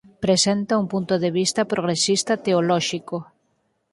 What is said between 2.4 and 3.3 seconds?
teolóxico.